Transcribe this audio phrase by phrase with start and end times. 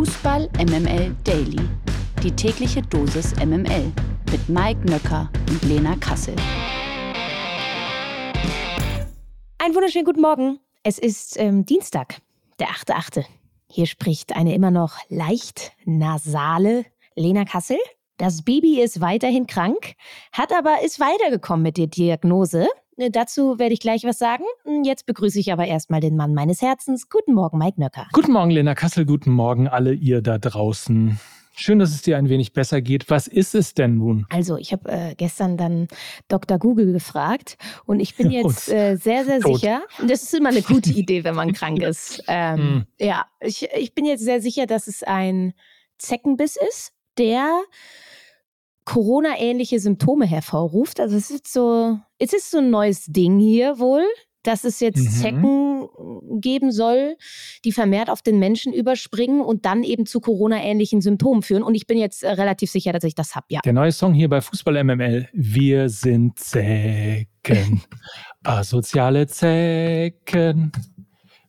[0.00, 1.60] Fußball MML Daily.
[2.22, 3.92] Die tägliche Dosis MML
[4.32, 6.34] mit Mike Nöcker und Lena Kassel.
[9.58, 10.58] Einen wunderschönen guten Morgen.
[10.84, 12.22] Es ist ähm, Dienstag,
[12.58, 13.26] der 8.8.
[13.68, 17.76] Hier spricht eine immer noch leicht nasale Lena Kassel.
[18.16, 19.96] Das Baby ist weiterhin krank,
[20.32, 22.68] hat aber ist weitergekommen mit der Diagnose.
[23.00, 24.44] Äh, dazu werde ich gleich was sagen.
[24.64, 27.08] Hm, jetzt begrüße ich aber erstmal den Mann meines Herzens.
[27.08, 28.06] Guten Morgen, Mike Nöcker.
[28.12, 29.06] Guten Morgen, Lena Kassel.
[29.06, 31.18] Guten Morgen, alle ihr da draußen.
[31.56, 33.10] Schön, dass es dir ein wenig besser geht.
[33.10, 34.26] Was ist es denn nun?
[34.30, 35.88] Also, ich habe äh, gestern dann
[36.28, 36.58] Dr.
[36.58, 39.56] Google gefragt und ich bin jetzt äh, sehr, sehr Tot.
[39.56, 39.82] sicher.
[40.06, 42.22] Das ist immer eine gute Idee, wenn man krank ist.
[42.28, 42.86] Ähm, hm.
[42.98, 45.54] Ja, ich, ich bin jetzt sehr sicher, dass es ein
[45.98, 47.62] Zeckenbiss ist, der
[48.90, 50.98] Corona-ähnliche Symptome hervorruft.
[50.98, 54.02] Also es ist so, es ist so ein neues Ding hier wohl,
[54.42, 55.10] dass es jetzt mhm.
[55.10, 55.88] Zecken
[56.40, 57.16] geben soll,
[57.64, 61.62] die vermehrt auf den Menschen überspringen und dann eben zu Corona-ähnlichen Symptomen führen.
[61.62, 63.60] Und ich bin jetzt äh, relativ sicher, dass ich das habe, ja.
[63.64, 67.82] Der neue Song hier bei Fußball MML, Wir sind Zecken,
[68.42, 70.72] asoziale Zecken,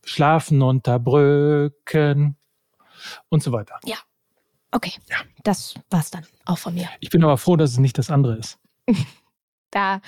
[0.05, 2.35] schlafen unter Brücken
[3.29, 3.79] und so weiter.
[3.85, 3.97] Ja,
[4.71, 5.17] Okay, ja.
[5.43, 6.87] das war's dann auch von mir.
[6.99, 8.57] Ich bin aber froh, dass es nicht das andere ist.
[9.71, 10.01] da,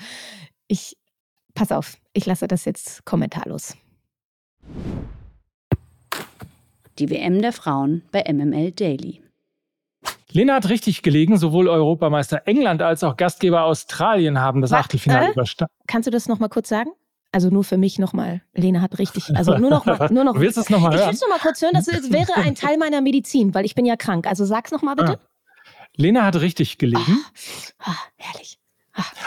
[0.68, 0.96] ich,
[1.54, 3.76] pass auf, ich lasse das jetzt kommentarlos.
[6.98, 9.20] Die WM der Frauen bei MML Daily.
[10.30, 11.36] Lena hat richtig gelegen.
[11.36, 15.32] Sowohl Europameister England als auch Gastgeber Australien haben das Was, Achtelfinale äh?
[15.32, 15.72] überstanden.
[15.86, 16.90] Kannst du das nochmal kurz sagen?
[17.34, 18.42] Also nur für mich nochmal.
[18.52, 19.34] Lena hat richtig.
[19.34, 20.34] Also nur noch mal, nur noch.
[20.38, 21.00] Willst du es nochmal hören?
[21.00, 21.72] Ich will es nochmal kurz hören.
[21.74, 24.28] Das wäre ein Teil meiner Medizin, weil ich bin ja krank.
[24.28, 25.18] Also sag's nochmal bitte.
[25.20, 25.28] Ah.
[25.96, 27.24] Lena hat richtig gelegen.
[27.80, 28.60] Ah, ah, herrlich.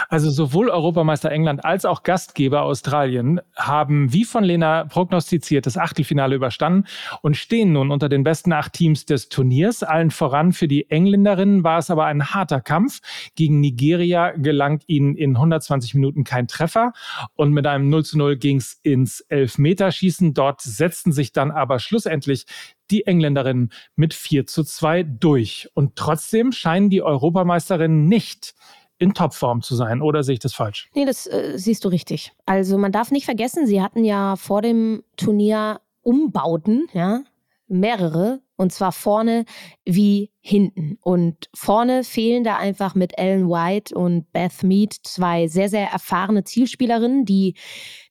[0.08, 6.34] Also sowohl Europameister England als auch Gastgeber Australien haben, wie von Lena prognostiziert, das Achtelfinale
[6.36, 6.86] überstanden
[7.20, 9.82] und stehen nun unter den besten acht Teams des Turniers.
[9.82, 13.00] Allen voran für die Engländerinnen war es aber ein harter Kampf.
[13.34, 16.92] Gegen Nigeria gelang ihnen in 120 Minuten kein Treffer
[17.34, 20.32] und mit einem 0 zu 0 ging es ins Elfmeterschießen.
[20.32, 22.46] Dort setzten sich dann aber schlussendlich
[22.90, 25.68] die Engländerinnen mit 4 zu 2 durch.
[25.74, 28.54] Und trotzdem scheinen die Europameisterinnen nicht
[28.98, 30.02] in Topform zu sein.
[30.02, 30.90] Oder sehe ich das falsch?
[30.94, 32.32] Nee, das äh, siehst du richtig.
[32.46, 37.22] Also man darf nicht vergessen, sie hatten ja vor dem Turnier Umbauten, ja,
[37.68, 39.44] mehrere, und zwar vorne
[39.84, 40.98] wie hinten.
[41.02, 46.42] Und vorne fehlen da einfach mit Ellen White und Beth Mead zwei sehr, sehr erfahrene
[46.42, 47.54] Zielspielerinnen, die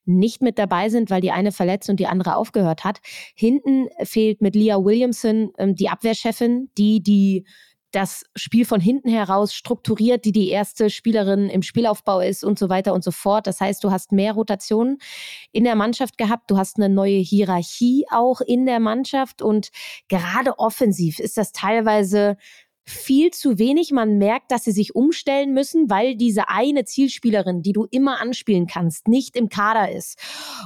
[0.06, 3.00] nicht mit dabei sind, weil die eine verletzt und die andere aufgehört hat.
[3.34, 7.44] Hinten fehlt mit Leah Williamson ähm, die Abwehrchefin, die die
[7.90, 12.68] das Spiel von hinten heraus strukturiert, die die erste Spielerin im Spielaufbau ist und so
[12.68, 13.46] weiter und so fort.
[13.46, 14.98] Das heißt, du hast mehr Rotationen
[15.52, 19.70] in der Mannschaft gehabt, du hast eine neue Hierarchie auch in der Mannschaft und
[20.08, 22.36] gerade offensiv ist das teilweise
[22.88, 23.92] viel zu wenig.
[23.92, 28.66] Man merkt, dass sie sich umstellen müssen, weil diese eine Zielspielerin, die du immer anspielen
[28.66, 30.18] kannst, nicht im Kader ist.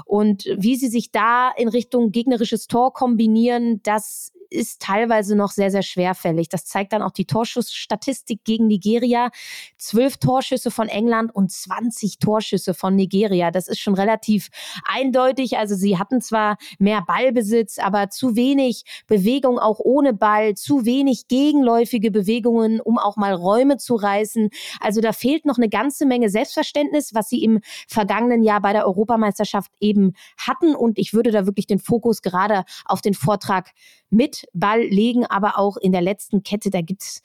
[0.07, 5.71] Und wie sie sich da in Richtung gegnerisches Tor kombinieren, das ist teilweise noch sehr,
[5.71, 6.49] sehr schwerfällig.
[6.49, 9.31] Das zeigt dann auch die Torschussstatistik gegen Nigeria.
[9.79, 13.51] Zwölf Torschüsse von England und 20 Torschüsse von Nigeria.
[13.51, 14.49] Das ist schon relativ
[14.85, 15.59] eindeutig.
[15.59, 21.29] Also sie hatten zwar mehr Ballbesitz, aber zu wenig Bewegung auch ohne Ball, zu wenig
[21.29, 24.51] gegenläufige Bewegungen, um auch mal Räume zu reißen.
[24.81, 28.87] Also da fehlt noch eine ganze Menge Selbstverständnis, was sie im vergangenen Jahr bei der
[28.87, 30.75] Europameisterschaft eben hatten.
[30.75, 33.71] Und ich würde da wirklich den Fokus gerade auf den Vortrag
[34.11, 37.23] mit Ball legen, aber auch in der letzten Kette, da gibt's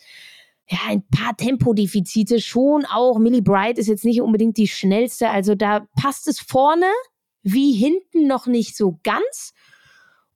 [0.69, 3.19] ja, ein paar Tempodefizite schon auch.
[3.19, 5.29] Millie Bright ist jetzt nicht unbedingt die schnellste.
[5.29, 6.87] Also da passt es vorne
[7.43, 9.53] wie hinten noch nicht so ganz.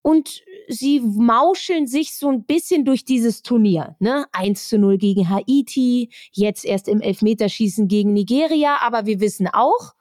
[0.04, 3.96] Und sie mauscheln sich so ein bisschen durch dieses Turnier.
[4.00, 4.26] Ne?
[4.32, 8.78] 1 zu 0 gegen Haiti, jetzt erst im Elfmeterschießen gegen Nigeria.
[8.82, 9.94] Aber wir wissen auch,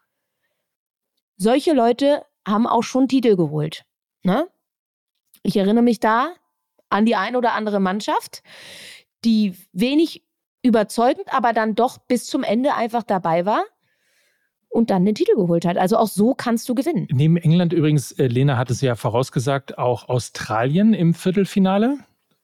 [1.37, 3.85] solche Leute haben auch schon Titel geholt.
[4.23, 4.49] Ne?
[5.43, 6.35] Ich erinnere mich da
[6.91, 8.43] an die ein oder andere Mannschaft,
[9.25, 10.25] die wenig
[10.63, 13.65] überzeugend, aber dann doch bis zum Ende einfach dabei war
[14.69, 15.77] und dann den Titel geholt hat.
[15.77, 17.09] Also auch so kannst du gewinnen.
[17.11, 21.99] Neben England übrigens, äh, Lena hat es ja vorausgesagt, auch Australien im Viertelfinale.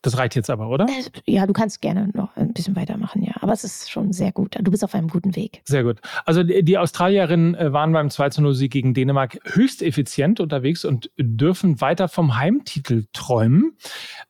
[0.06, 0.86] Das reicht jetzt aber, oder?
[0.86, 3.32] Äh, ja, du kannst gerne noch ein bisschen weitermachen, ja.
[3.40, 4.56] Aber es ist schon sehr gut.
[4.56, 5.62] Du bist auf einem guten Weg.
[5.64, 6.00] Sehr gut.
[6.24, 12.06] Also die Australierinnen äh, waren beim 2-0-Sieg gegen Dänemark höchst effizient unterwegs und dürfen weiter
[12.06, 13.76] vom Heimtitel träumen.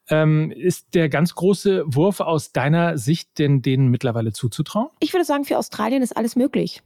[0.08, 4.88] Ähm, ist der ganz große Wurf aus deiner Sicht denn denen mittlerweile zuzutrauen?
[5.00, 6.82] Ich würde sagen, für Australien ist alles möglich.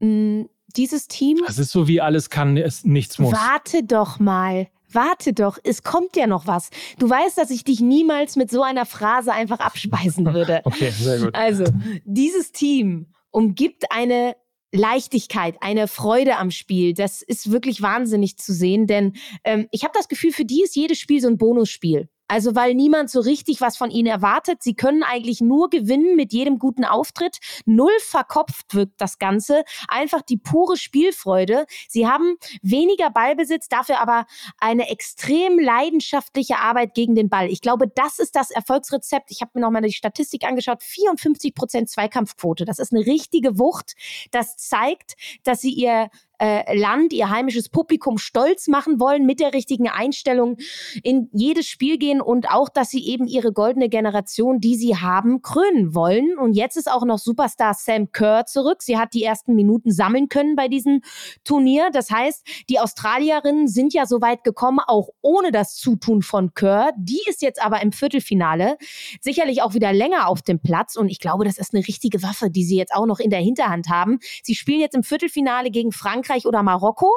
[0.00, 1.38] Mhm dieses Team.
[1.46, 3.32] Das ist so wie alles kann, es nichts muss.
[3.32, 4.68] Warte doch mal.
[4.92, 6.70] Warte doch, es kommt ja noch was.
[6.98, 10.62] Du weißt, dass ich dich niemals mit so einer Phrase einfach abspeisen würde.
[10.68, 11.34] Okay, sehr gut.
[11.34, 11.64] Also,
[12.04, 14.36] dieses Team umgibt eine
[14.72, 16.92] Leichtigkeit, eine Freude am Spiel.
[16.92, 19.14] Das ist wirklich wahnsinnig zu sehen, denn
[19.44, 22.08] ähm, ich habe das Gefühl, für die ist jedes Spiel so ein Bonusspiel.
[22.28, 24.62] Also weil niemand so richtig was von ihnen erwartet.
[24.62, 27.38] Sie können eigentlich nur gewinnen mit jedem guten Auftritt.
[27.64, 29.64] Null verkopft wirkt das Ganze.
[29.88, 31.66] Einfach die pure Spielfreude.
[31.88, 34.26] Sie haben weniger Ballbesitz, dafür aber
[34.58, 37.48] eine extrem leidenschaftliche Arbeit gegen den Ball.
[37.48, 39.30] Ich glaube, das ist das Erfolgsrezept.
[39.30, 40.82] Ich habe mir nochmal die Statistik angeschaut.
[40.82, 42.64] 54 Prozent Zweikampfquote.
[42.64, 43.94] Das ist eine richtige Wucht.
[44.30, 49.52] Das zeigt, dass sie ihr äh, Land, ihr heimisches Publikum stolz machen wollen, mit der
[49.52, 50.56] richtigen Einstellung
[51.02, 55.42] in jedes Spiel gehen und auch, dass sie eben ihre goldene Generation, die sie haben,
[55.42, 56.38] krönen wollen.
[56.38, 58.82] Und jetzt ist auch noch Superstar Sam Kerr zurück.
[58.82, 61.00] Sie hat die ersten Minuten sammeln können bei diesem
[61.44, 61.90] Turnier.
[61.92, 66.92] Das heißt, die Australierinnen sind ja so weit gekommen, auch ohne das Zutun von Kerr.
[66.96, 68.76] Die ist jetzt aber im Viertelfinale
[69.20, 70.96] sicherlich auch wieder länger auf dem Platz.
[70.96, 73.40] Und ich glaube, das ist eine richtige Waffe, die sie jetzt auch noch in der
[73.40, 74.18] Hinterhand haben.
[74.42, 77.10] Sie spielen jetzt im Viertelfinale gegen Frankreich Frankreich oder Marokko.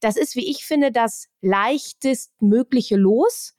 [0.00, 3.54] Das ist, wie ich finde, das leichtestmögliche Los,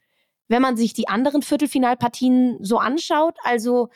[0.47, 3.35] wenn man sich die anderen Viertelfinalpartien so anschaut.
[3.44, 3.89] Also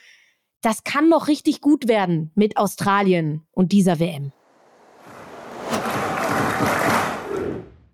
[0.62, 4.32] das kann noch richtig gut werden mit Australien und dieser WM.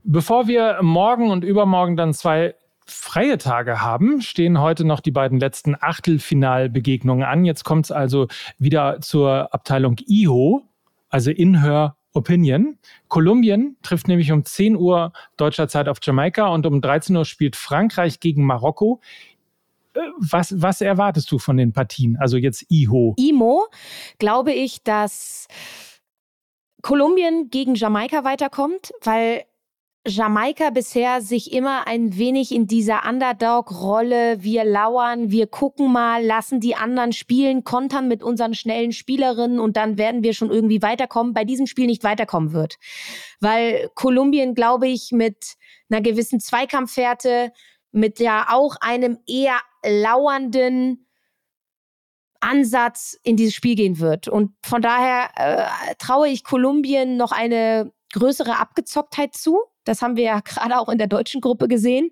[0.03, 2.55] Bevor wir morgen und übermorgen dann zwei
[2.85, 7.45] freie Tage haben, stehen heute noch die beiden letzten Achtelfinalbegegnungen an.
[7.45, 8.27] Jetzt kommt es also
[8.57, 10.63] wieder zur Abteilung IHO,
[11.09, 12.77] also Inhör Opinion.
[13.07, 17.55] Kolumbien trifft nämlich um 10 Uhr deutscher Zeit auf Jamaika und um 13 Uhr spielt
[17.55, 19.01] Frankreich gegen Marokko.
[19.93, 22.17] Äh, was, was erwartest du von den Partien?
[22.17, 23.15] Also jetzt IHO.
[23.17, 23.67] IMO
[24.19, 25.47] glaube ich, dass
[26.81, 29.45] Kolumbien gegen Jamaika weiterkommt, weil
[30.05, 36.59] Jamaika bisher sich immer ein wenig in dieser Underdog-Rolle, wir lauern, wir gucken mal, lassen
[36.59, 41.33] die anderen spielen, kontern mit unseren schnellen Spielerinnen und dann werden wir schon irgendwie weiterkommen,
[41.33, 42.75] bei diesem Spiel nicht weiterkommen wird.
[43.39, 45.53] Weil Kolumbien, glaube ich, mit
[45.89, 47.53] einer gewissen Zweikampfwerte,
[47.93, 51.07] mit ja auch einem eher lauernden
[52.41, 54.27] Ansatz in dieses Spiel gehen wird.
[54.27, 60.23] Und von daher äh, traue ich Kolumbien noch eine größere Abgezocktheit zu das haben wir
[60.23, 62.09] ja gerade auch in der deutschen Gruppe gesehen,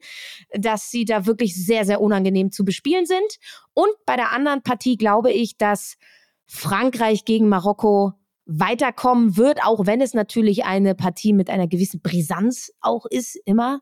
[0.54, 3.38] dass sie da wirklich sehr, sehr unangenehm zu bespielen sind.
[3.74, 5.98] Und bei der anderen Partie glaube ich, dass
[6.46, 8.14] Frankreich gegen Marokko
[8.46, 13.82] weiterkommen wird, auch wenn es natürlich eine Partie mit einer gewissen Brisanz auch ist, immer.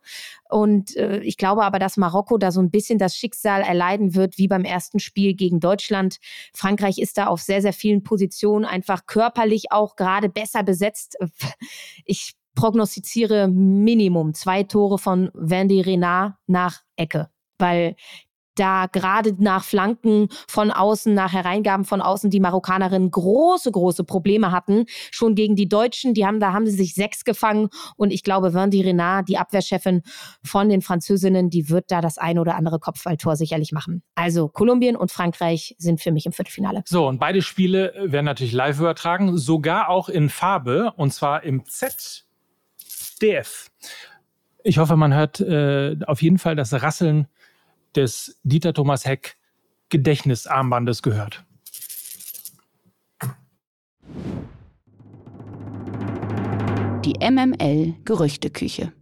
[0.50, 4.38] Und äh, ich glaube aber, dass Marokko da so ein bisschen das Schicksal erleiden wird,
[4.38, 6.18] wie beim ersten Spiel gegen Deutschland.
[6.54, 11.18] Frankreich ist da auf sehr, sehr vielen Positionen einfach körperlich auch gerade besser besetzt.
[12.06, 17.96] Ich prognostiziere Minimum zwei Tore von Wendy Renard nach Ecke, weil
[18.56, 24.52] da gerade nach Flanken von außen, nach Hereingaben von außen die Marokkanerinnen große, große Probleme
[24.52, 24.84] hatten.
[25.12, 27.70] Schon gegen die Deutschen, die haben, da haben sie sich sechs gefangen.
[27.96, 30.02] Und ich glaube, Wendy Renard, die Abwehrchefin
[30.44, 34.04] von den Französinnen, die wird da das ein oder andere Kopfballtor sicherlich machen.
[34.16, 36.84] Also Kolumbien und Frankreich sind für mich im Viertelfinale.
[36.86, 41.64] So, und beide Spiele werden natürlich live übertragen, sogar auch in Farbe, und zwar im
[41.64, 42.26] Z
[43.22, 43.70] DF.
[44.64, 47.28] Ich hoffe, man hört äh, auf jeden Fall das Rasseln
[47.96, 49.38] des Dieter Thomas Heck
[49.90, 51.44] Gedächtnisarmbandes gehört.
[57.06, 58.94] Die MML Gerüchteküche.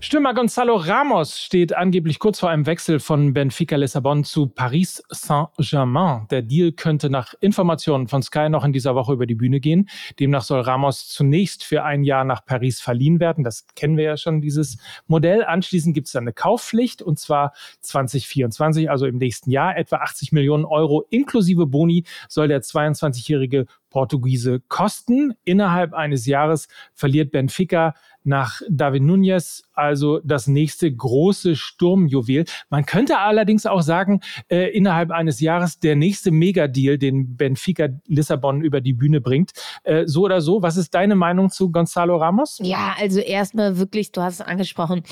[0.00, 6.28] Stürmer Gonzalo Ramos steht angeblich kurz vor einem Wechsel von Benfica Lissabon zu Paris Saint-Germain.
[6.30, 9.88] Der Deal könnte nach Informationen von Sky noch in dieser Woche über die Bühne gehen.
[10.20, 13.42] Demnach soll Ramos zunächst für ein Jahr nach Paris verliehen werden.
[13.42, 14.78] Das kennen wir ja schon, dieses
[15.08, 15.44] Modell.
[15.44, 19.76] Anschließend gibt es dann eine Kaufpflicht und zwar 2024, also im nächsten Jahr.
[19.76, 25.34] Etwa 80 Millionen Euro inklusive Boni soll der 22-jährige Portugiese kosten.
[25.44, 27.94] Innerhalb eines Jahres verliert Benfica
[28.28, 32.44] nach David Nunez, also das nächste große Sturmjuwel.
[32.70, 38.60] Man könnte allerdings auch sagen, äh, innerhalb eines Jahres der nächste Megadeal, den Benfica Lissabon
[38.62, 39.52] über die Bühne bringt.
[39.82, 42.58] Äh, so oder so, was ist deine Meinung zu Gonzalo Ramos?
[42.62, 45.02] Ja, also erstmal wirklich, du hast es angesprochen,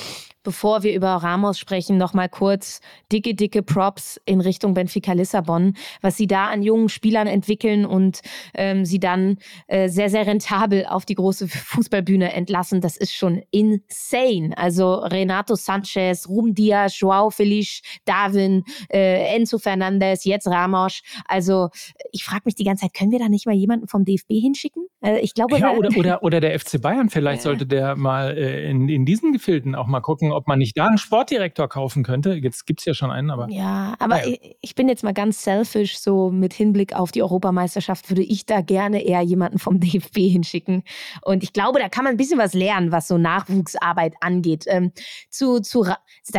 [0.46, 2.80] bevor wir über Ramos sprechen, nochmal kurz
[3.10, 8.20] dicke, dicke Props in Richtung Benfica Lissabon, was sie da an jungen Spielern entwickeln und
[8.54, 12.80] ähm, sie dann äh, sehr, sehr rentabel auf die große Fußballbühne entlassen.
[12.80, 14.56] Das ist schon insane.
[14.56, 21.02] Also Renato Sanchez, Ruben Diaz, Joao Feliz, Darwin, äh, Enzo Fernandez, jetzt Ramos.
[21.26, 21.68] Also
[22.12, 24.86] ich frage mich die ganze Zeit, können wir da nicht mal jemanden vom DFB hinschicken?
[25.00, 28.70] Äh, ich glaube, ja, oder, oder, oder der FC Bayern, vielleicht sollte der mal äh,
[28.70, 32.34] in, in diesen Gefilden auch mal gucken, ob man nicht da einen Sportdirektor kaufen könnte.
[32.34, 33.48] Jetzt gibt es ja schon einen, aber.
[33.50, 34.32] Ja, aber ja.
[34.32, 38.46] Ich, ich, bin jetzt mal ganz selfish, so mit Hinblick auf die Europameisterschaft würde ich
[38.46, 40.82] da gerne eher jemanden vom DFB hinschicken.
[41.22, 44.64] Und ich glaube, da kann man ein bisschen was lernen, was so Nachwuchsarbeit angeht.
[44.66, 44.92] Ähm,
[45.30, 45.84] zu, zu,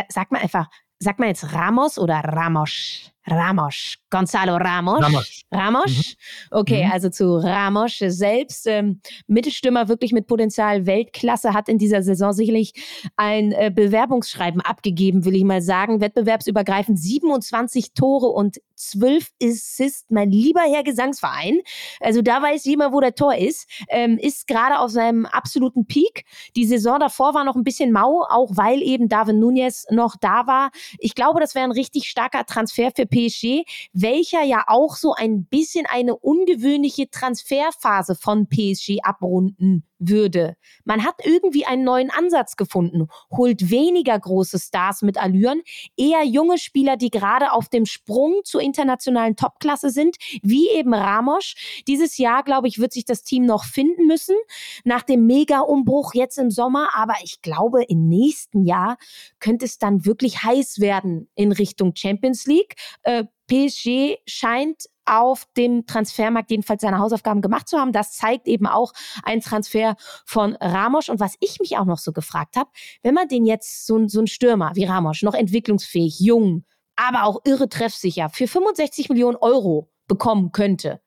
[0.09, 0.67] sag mal einfach,
[0.99, 3.11] sag mal jetzt Ramos oder Ramos?
[3.27, 5.01] Ramos, Gonzalo Ramos.
[5.03, 5.41] Ramos.
[5.51, 5.91] Ramos?
[5.91, 6.03] Mhm.
[6.51, 6.91] Okay, mhm.
[6.91, 8.65] also zu Ramos selbst.
[8.67, 12.73] Ähm, Mittelstürmer wirklich mit Potenzial Weltklasse hat in dieser Saison sicherlich
[13.17, 15.99] ein äh, Bewerbungsschreiben abgegeben, will ich mal sagen.
[15.99, 20.05] Wettbewerbsübergreifend 27 Tore und 12 Assists.
[20.09, 21.59] Mein lieber Herr Gesangsverein.
[21.99, 23.67] Also da weiß jemand, wo der Tor ist.
[23.89, 26.23] Ähm, ist gerade auf seinem absoluten Peak.
[26.55, 30.47] Die Saison davor war noch ein bisschen mau, auch weil eben David Nunez noch da
[30.47, 30.71] war.
[30.99, 35.45] Ich glaube, das wäre ein richtig starker Transfer für PSG, welcher ja auch so ein
[35.45, 40.55] bisschen eine ungewöhnliche Transferphase von PSG abrunden würde.
[40.85, 45.61] Man hat irgendwie einen neuen Ansatz gefunden, holt weniger große Stars mit Allüren,
[45.95, 51.55] eher junge Spieler, die gerade auf dem Sprung zur internationalen Topklasse sind, wie eben Ramos.
[51.87, 54.35] Dieses Jahr, glaube ich, wird sich das Team noch finden müssen,
[54.83, 58.97] nach dem Mega-Umbruch jetzt im Sommer, aber ich glaube, im nächsten Jahr
[59.39, 62.75] könnte es dann wirklich heiß werden in Richtung Champions League.
[63.03, 67.91] Äh, PSG scheint auf dem Transfermarkt jedenfalls seine Hausaufgaben gemacht zu haben.
[67.91, 69.95] Das zeigt eben auch ein Transfer
[70.25, 71.09] von Ramos.
[71.09, 72.69] Und was ich mich auch noch so gefragt habe,
[73.03, 77.41] wenn man den jetzt so, so ein Stürmer wie Ramos, noch entwicklungsfähig, jung, aber auch
[77.45, 81.01] irre treffsicher, für 65 Millionen Euro bekommen könnte,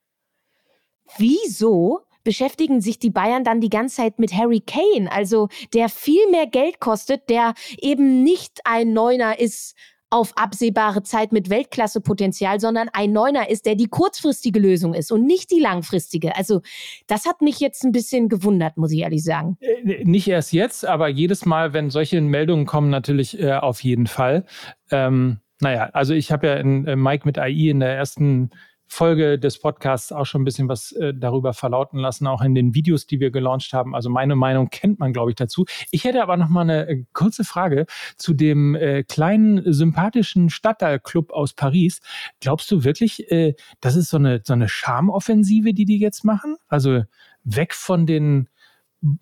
[1.17, 6.29] wieso beschäftigen sich die Bayern dann die ganze Zeit mit Harry Kane, also der viel
[6.31, 9.75] mehr Geld kostet, der eben nicht ein Neuner ist
[10.11, 15.25] auf absehbare Zeit mit Weltklasse-Potenzial, sondern ein Neuner ist, der die kurzfristige Lösung ist und
[15.25, 16.37] nicht die langfristige.
[16.37, 16.63] Also
[17.07, 19.57] das hat mich jetzt ein bisschen gewundert, muss ich ehrlich sagen.
[19.61, 24.09] Äh, nicht erst jetzt, aber jedes Mal, wenn solche Meldungen kommen, natürlich äh, auf jeden
[24.09, 24.45] Fall.
[24.91, 28.51] Ähm, naja, also ich habe ja in äh, Mike mit AI in der ersten
[28.93, 32.75] Folge des Podcasts auch schon ein bisschen was äh, darüber verlauten lassen, auch in den
[32.75, 33.95] Videos, die wir gelauncht haben.
[33.95, 35.65] Also meine Meinung kennt man, glaube ich, dazu.
[35.93, 41.31] Ich hätte aber noch mal eine äh, kurze Frage zu dem äh, kleinen sympathischen Stadtteilclub
[41.31, 42.01] aus Paris.
[42.41, 46.57] Glaubst du wirklich, äh, das ist so eine so eine Charmoffensive, die die jetzt machen?
[46.67, 47.05] Also
[47.45, 48.49] weg von den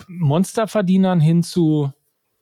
[0.08, 1.92] Monsterverdienern hin zu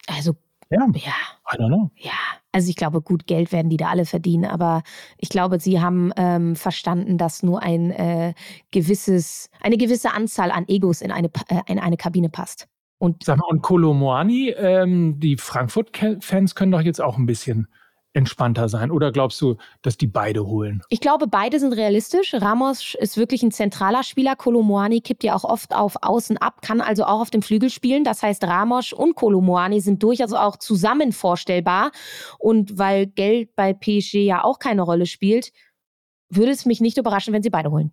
[0.06, 0.36] also
[0.70, 1.12] ja, ja.
[1.52, 1.90] I don't know.
[1.96, 2.12] Ja,
[2.56, 4.82] also ich glaube, gut Geld werden die da alle verdienen, aber
[5.18, 8.32] ich glaube, sie haben ähm, verstanden, dass nur ein äh,
[8.70, 12.66] gewisses, eine gewisse Anzahl an Egos in eine, äh, in eine Kabine passt.
[12.96, 17.68] Und Sag mal, und Kolomoani, ähm, die Frankfurt-Fans können doch jetzt auch ein bisschen
[18.16, 18.90] entspannter sein?
[18.90, 20.82] Oder glaubst du, dass die beide holen?
[20.88, 22.34] Ich glaube, beide sind realistisch.
[22.34, 24.34] Ramos ist wirklich ein zentraler Spieler.
[24.34, 28.04] Kolomoani kippt ja auch oft auf Außen ab, kann also auch auf dem Flügel spielen.
[28.04, 31.92] Das heißt, Ramos und Kolomoani sind durchaus auch zusammen vorstellbar.
[32.38, 35.52] Und weil Geld bei PSG ja auch keine Rolle spielt,
[36.30, 37.92] würde es mich nicht überraschen, wenn sie beide holen.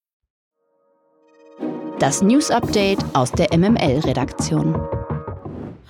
[2.01, 4.75] Das News Update aus der MML-Redaktion.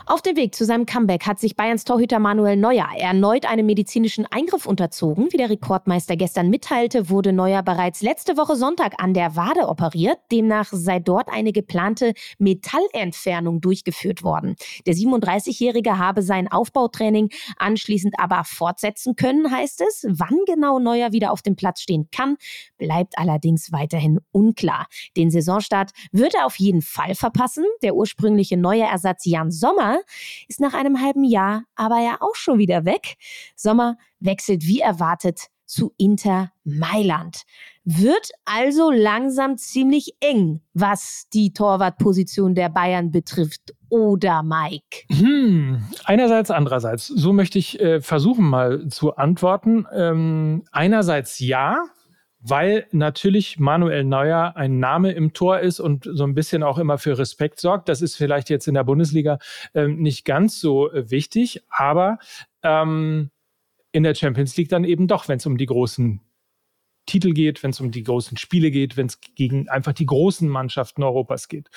[0.08, 4.26] Auf dem Weg zu seinem Comeback hat sich Bayerns Torhüter Manuel Neuer erneut einem medizinischen
[4.26, 5.28] Eingriff unterzogen.
[5.32, 10.18] Wie der Rekordmeister gestern mitteilte, wurde Neuer bereits letzte Woche Sonntag an der Wade operiert.
[10.32, 14.56] Demnach sei dort eine geplante Metallentfernung durchgeführt worden.
[14.88, 20.06] Der 37-Jährige habe sein Aufbautraining anschließend aber fortsetzen können, heißt es.
[20.10, 22.38] Wann genau Neuer wieder auf dem Platz stehen kann,
[22.78, 24.88] bleibt allerdings weiterhin unklar.
[25.16, 27.66] Den Saisonstart wird er auf jeden Fall verpassen.
[27.84, 29.91] Der ursprüngliche neue Ersatz Jan Sommer
[30.48, 33.16] ist nach einem halben Jahr aber ja auch schon wieder weg.
[33.56, 37.44] Sommer wechselt wie erwartet zu Inter Mailand.
[37.86, 43.74] Wird also langsam ziemlich eng, was die Torwartposition der Bayern betrifft.
[43.90, 45.04] Oder Mike?
[45.10, 47.08] Hm, einerseits, andererseits.
[47.08, 49.86] So möchte ich äh, versuchen mal zu antworten.
[49.94, 51.84] Ähm, einerseits ja,
[52.42, 56.98] weil natürlich Manuel Neuer ein Name im Tor ist und so ein bisschen auch immer
[56.98, 57.88] für Respekt sorgt.
[57.88, 59.38] Das ist vielleicht jetzt in der Bundesliga
[59.74, 62.18] ähm, nicht ganz so äh, wichtig, aber
[62.64, 63.30] ähm,
[63.92, 66.22] in der Champions League dann eben doch, wenn es um die großen
[67.06, 70.48] Titel geht, wenn es um die großen Spiele geht, wenn es gegen einfach die großen
[70.48, 71.70] Mannschaften Europas geht.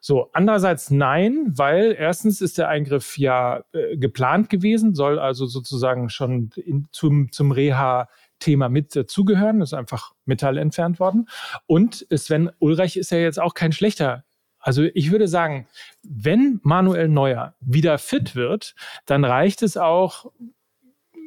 [0.00, 6.08] So, andererseits nein, weil erstens ist der Eingriff ja äh, geplant gewesen, soll also sozusagen
[6.08, 8.08] schon in, zum, zum Reha
[8.42, 11.28] Thema mit dazugehören, ist einfach Metall entfernt worden.
[11.66, 14.24] Und Sven Ulreich ist ja jetzt auch kein schlechter
[14.64, 15.66] also ich würde sagen,
[16.04, 20.26] wenn Manuel Neuer wieder fit wird, dann reicht es auch,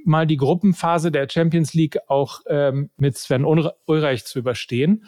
[0.06, 5.06] mal die Gruppenphase der Champions League auch ähm, mit Sven Ulreich zu überstehen.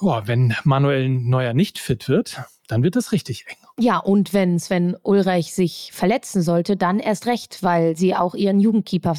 [0.00, 3.56] Boah, wenn Manuel Neuer nicht fit wird, dann wird es richtig eng.
[3.78, 8.60] Ja, und wenn Sven Ulreich sich verletzen sollte, dann erst recht, weil sie auch ihren
[8.60, 9.14] Jugendkeeper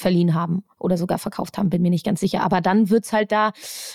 [0.00, 2.42] verliehen haben oder sogar verkauft haben, bin mir nicht ganz sicher.
[2.42, 3.52] Aber dann wird es halt da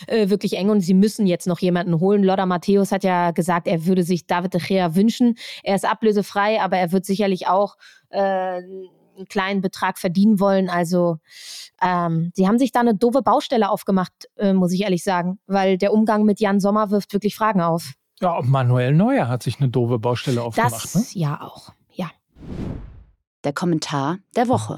[0.08, 2.24] äh, wirklich eng und sie müssen jetzt noch jemanden holen.
[2.24, 5.36] Lothar Matthäus hat ja gesagt, er würde sich David de Gea wünschen.
[5.64, 7.76] Er ist ablösefrei, aber er wird sicherlich auch
[8.10, 8.20] äh,
[9.18, 10.70] einen kleinen Betrag verdienen wollen.
[10.70, 11.18] Also
[11.82, 15.78] ähm, sie haben sich da eine doofe Baustelle aufgemacht, äh, muss ich ehrlich sagen, weil
[15.78, 17.94] der Umgang mit Jan Sommer wirft wirklich Fragen auf.
[18.22, 20.96] Ja, Manuel Neuer hat sich eine doofe Baustelle aufgemacht.
[20.96, 21.22] Das ne?
[21.22, 22.10] ja auch, ja.
[23.44, 24.78] Der Kommentar der Woche.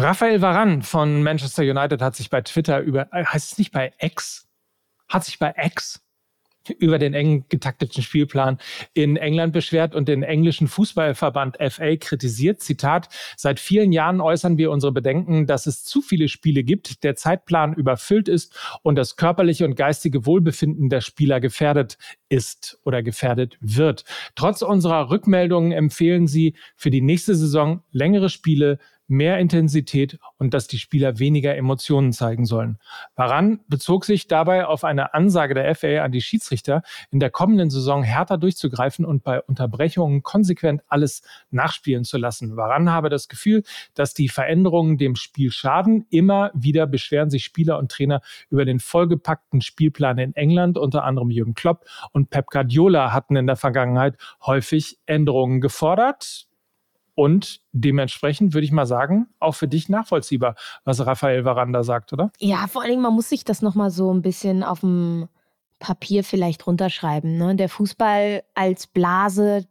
[0.00, 3.92] Raphael Varan von Manchester United hat sich bei Twitter über, äh, heißt es nicht bei
[3.98, 4.46] X?
[5.08, 6.00] Hat sich bei X
[6.78, 8.58] über den eng getakteten Spielplan
[8.94, 12.60] in England beschwert und den englischen Fußballverband FA kritisiert.
[12.60, 17.16] Zitat, seit vielen Jahren äußern wir unsere Bedenken, dass es zu viele Spiele gibt, der
[17.16, 23.56] Zeitplan überfüllt ist und das körperliche und geistige Wohlbefinden der Spieler gefährdet ist oder gefährdet
[23.60, 24.04] wird.
[24.36, 30.68] Trotz unserer Rückmeldungen empfehlen sie für die nächste Saison längere Spiele, mehr Intensität und dass
[30.68, 32.78] die Spieler weniger Emotionen zeigen sollen.
[33.16, 37.70] Waran bezog sich dabei auf eine Ansage der FA an die Schiedsrichter, in der kommenden
[37.70, 42.56] Saison härter durchzugreifen und bei Unterbrechungen konsequent alles nachspielen zu lassen.
[42.56, 43.62] Waran habe das Gefühl,
[43.94, 46.06] dass die Veränderungen dem Spiel schaden.
[46.10, 50.76] Immer wieder beschweren sich Spieler und Trainer über den vollgepackten Spielplan in England.
[50.76, 56.48] Unter anderem Jürgen Klopp und Pep Guardiola hatten in der Vergangenheit häufig Änderungen gefordert
[57.18, 62.30] und dementsprechend würde ich mal sagen, auch für dich nachvollziehbar, was Raphael Varanda sagt, oder?
[62.38, 65.28] Ja, vor allen Dingen, man muss sich das nochmal so ein bisschen auf dem
[65.80, 67.36] Papier vielleicht runterschreiben.
[67.36, 67.56] Ne?
[67.56, 69.66] Der Fußball als Blase,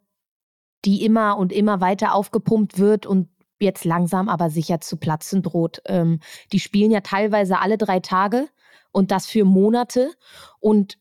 [0.83, 3.29] die immer und immer weiter aufgepumpt wird und
[3.61, 5.81] jetzt langsam aber sicher zu platzen droht.
[5.85, 6.19] Ähm,
[6.51, 8.49] die spielen ja teilweise alle drei Tage
[8.91, 10.11] und das für Monate.
[10.59, 10.97] Und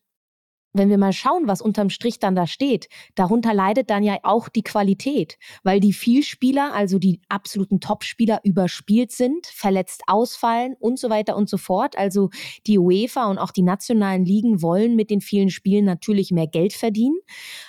[0.77, 4.49] wenn wir mal schauen, was unterm Strich dann da steht, darunter leidet dann ja auch
[4.49, 11.09] die Qualität, weil die Vielspieler, also die absoluten Topspieler überspielt sind, verletzt ausfallen und so
[11.09, 11.97] weiter und so fort.
[11.97, 12.29] Also
[12.65, 16.73] die UEFA und auch die nationalen Ligen wollen mit den vielen Spielen natürlich mehr Geld
[16.73, 17.17] verdienen.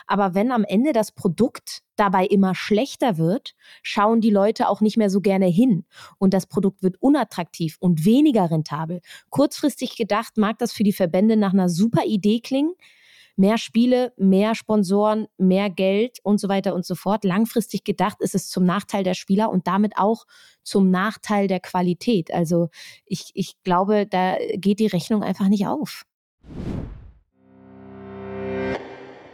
[0.07, 4.97] Aber wenn am Ende das Produkt dabei immer schlechter wird, schauen die Leute auch nicht
[4.97, 5.85] mehr so gerne hin
[6.19, 9.01] und das Produkt wird unattraktiv und weniger rentabel.
[9.31, 12.75] Kurzfristig gedacht mag das für die Verbände nach einer super Idee klingen,
[13.39, 17.25] mehr Spiele, mehr Sponsoren, mehr Geld und so weiter und so fort.
[17.25, 20.27] Langfristig gedacht ist es zum Nachteil der Spieler und damit auch
[20.65, 22.35] zum Nachteil der Qualität.
[22.35, 22.69] Also
[23.07, 26.05] ich, ich glaube, da geht die Rechnung einfach nicht auf.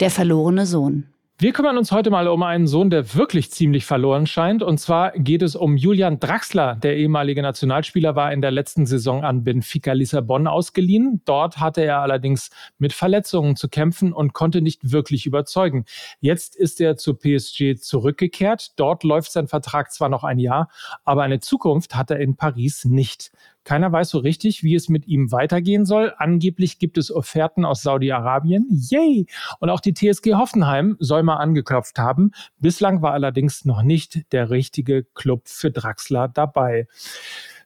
[0.01, 1.14] Der verlorene Sohn.
[1.37, 4.63] Wir kümmern uns heute mal um einen Sohn, der wirklich ziemlich verloren scheint.
[4.63, 6.77] Und zwar geht es um Julian Draxler.
[6.77, 11.23] Der ehemalige Nationalspieler war in der letzten Saison an Benfica Lissabon ausgeliehen.
[11.25, 15.87] Dort hatte er allerdings mit Verletzungen zu kämpfen und konnte nicht wirklich überzeugen.
[16.21, 18.71] Jetzt ist er zu PSG zurückgekehrt.
[18.77, 20.69] Dort läuft sein Vertrag zwar noch ein Jahr,
[21.03, 23.33] aber eine Zukunft hat er in Paris nicht.
[23.65, 26.13] Keiner weiß so richtig, wie es mit ihm weitergehen soll.
[26.19, 28.67] Angeblich gibt es Offerten aus Saudi-Arabien.
[28.71, 29.27] Yay!
[29.61, 32.33] Und auch die TSG Hoffenheim soll mal angeklopft haben.
[32.59, 36.87] Bislang war allerdings noch nicht der richtige Club für Draxler dabei.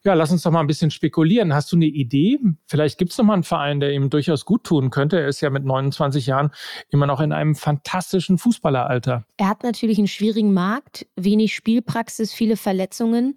[0.04, 1.52] Ja, lass uns doch mal ein bisschen spekulieren.
[1.52, 2.38] Hast du eine Idee?
[2.66, 5.20] Vielleicht gibt es noch mal einen Verein, der ihm durchaus gut tun könnte.
[5.20, 6.52] Er ist ja mit 29 Jahren
[6.90, 9.24] immer noch in einem fantastischen Fußballeralter.
[9.36, 13.36] Er hat natürlich einen schwierigen Markt, wenig Spielpraxis, viele Verletzungen.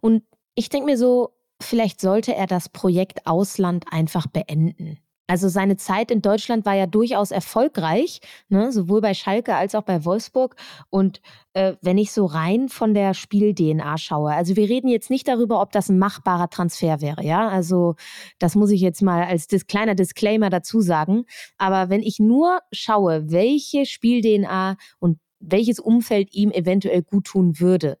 [0.00, 0.22] Und
[0.54, 4.98] ich denke mir so, vielleicht sollte er das Projekt Ausland einfach beenden.
[5.30, 9.84] Also seine Zeit in Deutschland war ja durchaus erfolgreich, ne, sowohl bei Schalke als auch
[9.84, 10.56] bei Wolfsburg.
[10.88, 11.20] Und
[11.52, 15.60] äh, wenn ich so rein von der Spiel-DNA schaue, also wir reden jetzt nicht darüber,
[15.60, 17.48] ob das ein machbarer Transfer wäre, ja.
[17.48, 17.94] Also
[18.40, 21.26] das muss ich jetzt mal als dis kleiner Disclaimer dazu sagen.
[21.58, 27.98] Aber wenn ich nur schaue, welche Spiel-DNA und welches Umfeld ihm eventuell gut tun würde,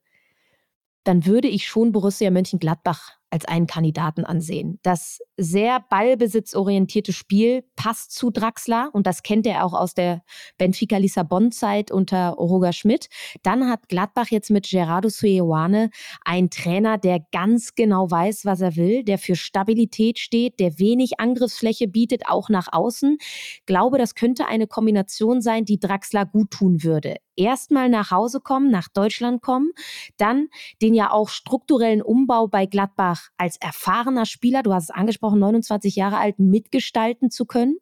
[1.04, 4.78] dann würde ich schon Borussia Mönchengladbach als einen Kandidaten ansehen.
[4.82, 10.22] Das sehr ballbesitzorientierte Spiel passt zu Draxler und das kennt er auch aus der
[10.58, 13.08] Benfica Lissabon-Zeit unter Roger Schmidt.
[13.42, 15.90] Dann hat Gladbach jetzt mit Gerardo Suewane
[16.24, 21.20] einen Trainer, der ganz genau weiß, was er will, der für Stabilität steht, der wenig
[21.20, 23.18] Angriffsfläche bietet, auch nach außen.
[23.66, 28.70] Glaube, das könnte eine Kombination sein, die Draxler gut tun würde erstmal nach Hause kommen,
[28.70, 29.70] nach Deutschland kommen,
[30.18, 30.48] dann
[30.82, 35.96] den ja auch strukturellen Umbau bei Gladbach als erfahrener Spieler, du hast es angesprochen, 29
[35.96, 37.78] Jahre alt, mitgestalten zu können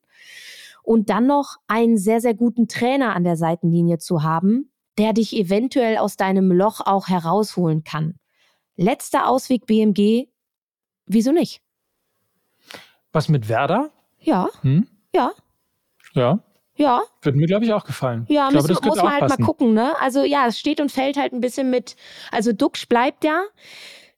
[0.82, 5.36] und dann noch einen sehr, sehr guten Trainer an der Seitenlinie zu haben, der dich
[5.36, 8.14] eventuell aus deinem Loch auch herausholen kann.
[8.76, 10.28] Letzter Ausweg BMG,
[11.06, 11.60] wieso nicht?
[13.12, 13.90] Was mit Werder?
[14.20, 14.48] Ja.
[14.62, 14.86] Hm?
[15.14, 15.32] Ja.
[16.14, 16.40] Ja.
[16.78, 17.02] Ja.
[17.22, 18.24] Würde mir, glaube ich, auch gefallen.
[18.28, 19.42] Ja, ich glaube, müssen, muss man halt passen.
[19.42, 20.00] mal gucken, ne?
[20.00, 21.96] Also ja, es steht und fällt halt ein bisschen mit,
[22.30, 23.42] also Duxch bleibt ja,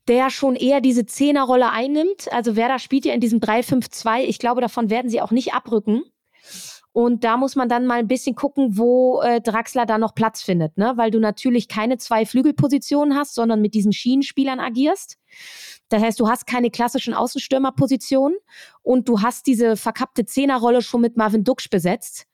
[0.08, 2.30] der schon eher diese Zehnerrolle einnimmt.
[2.32, 4.20] Also Werder spielt ja in diesem 3-5-2.
[4.24, 6.02] Ich glaube, davon werden sie auch nicht abrücken.
[6.92, 10.42] Und da muss man dann mal ein bisschen gucken, wo äh, Draxler da noch Platz
[10.42, 10.94] findet, ne?
[10.96, 15.16] Weil du natürlich keine zwei Flügelpositionen hast, sondern mit diesen Schienenspielern agierst.
[15.88, 18.36] Das heißt, du hast keine klassischen Außenstürmerpositionen
[18.82, 22.26] und du hast diese verkappte Zehnerrolle schon mit Marvin Duksch besetzt.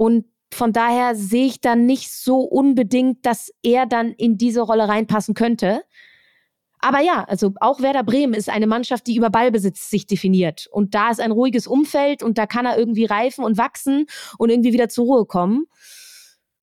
[0.00, 4.88] Und von daher sehe ich dann nicht so unbedingt, dass er dann in diese Rolle
[4.88, 5.82] reinpassen könnte.
[6.78, 10.68] Aber ja, also auch Werder Bremen ist eine Mannschaft, die über Ballbesitz sich definiert.
[10.72, 14.06] Und da ist ein ruhiges Umfeld und da kann er irgendwie reifen und wachsen
[14.38, 15.66] und irgendwie wieder zur Ruhe kommen.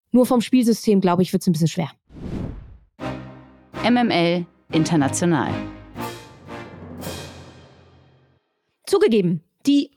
[0.09, 1.91] Nur vom Spielsystem, glaube ich, wird es ein bisschen schwer.
[3.87, 5.53] MML International.
[8.87, 9.91] Zugegeben, die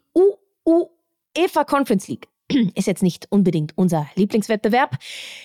[0.67, 2.29] UEFA Conference League
[2.75, 4.97] ist jetzt nicht unbedingt unser Lieblingswettbewerb.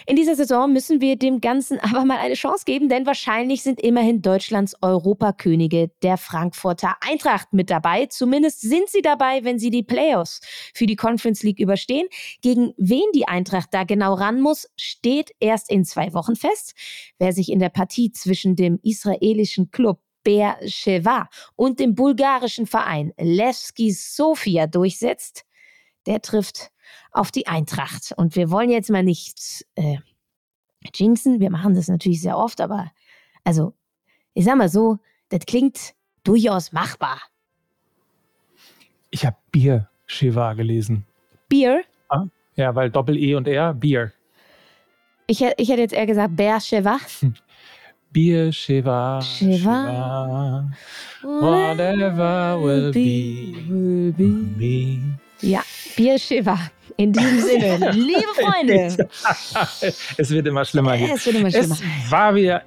[0.06, 3.80] In dieser Saison müssen wir dem Ganzen aber mal eine Chance geben, denn wahrscheinlich sind
[3.82, 8.08] immerhin Deutschlands Europakönige der Frankfurter Eintracht mit dabei.
[8.08, 10.42] Zumindest sind sie dabei, wenn sie die Playoffs
[10.74, 12.08] für die Conference League überstehen.
[12.42, 16.74] Gegen wen die Eintracht da genau ran muss, steht erst in zwei Wochen fest.
[17.20, 23.92] Wer sich in der Partie zwischen dem israelischen Club Beersheva und dem bulgarischen Verein Levski
[23.92, 25.46] Sofia durchsetzt,
[26.06, 26.72] der trifft
[27.12, 28.14] auf die Eintracht.
[28.18, 29.98] Und wir wollen jetzt mal nicht äh,
[30.94, 31.40] jinxen.
[31.40, 32.92] Wir machen das natürlich sehr oft, aber
[33.44, 33.74] also,
[34.34, 34.98] ich sag mal so,
[35.30, 37.22] das klingt durchaus machbar.
[39.12, 41.06] Ich habe Bier Shiva gelesen.
[41.48, 41.84] Bier?
[42.10, 44.12] Ah, ja, weil Doppel-E und R, Bier.
[45.28, 47.00] Ich, ich hätte jetzt eher gesagt Bär Shiva.
[48.12, 49.22] Bier Shiva.
[49.22, 50.70] Shiva.
[51.22, 53.56] Whatever will be.
[53.68, 54.12] Will
[54.58, 55.25] be.
[55.42, 55.62] Ja,
[55.96, 56.58] Bier Shiva.
[56.98, 59.10] In diesem Sinne, liebe Freunde.
[60.18, 61.16] es wird immer schlimmer hier.
[61.16, 61.76] Es wird immer schlimmer.
[61.76, 62.64] Es war wieder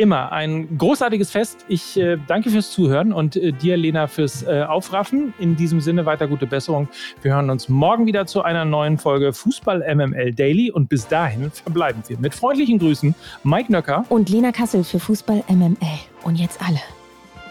[0.00, 1.66] immer ein großartiges Fest.
[1.68, 5.34] Ich äh, danke fürs Zuhören und äh, dir, Lena, fürs äh, Aufraffen.
[5.38, 6.88] In diesem Sinne weiter gute Besserung.
[7.20, 11.50] Wir hören uns morgen wieder zu einer neuen Folge Fußball MML Daily und bis dahin
[11.50, 15.76] verbleiben wir mit freundlichen Grüßen Mike Nöcker und Lena Kassel für Fußball MML.
[16.22, 16.80] Und jetzt alle.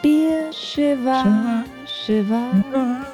[0.01, 2.51] Bier, Shiva, Shiva.
[2.65, 3.05] Shiva.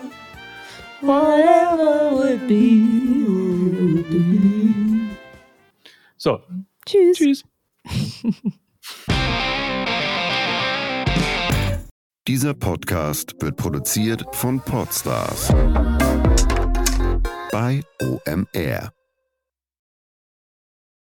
[1.05, 5.15] Whatever would be, would be.
[6.17, 6.41] So.
[6.87, 7.17] Tschüss.
[7.17, 7.43] Tschüss.
[12.27, 15.49] Dieser Podcast wird produziert von Podstars
[17.51, 18.94] bei OMR.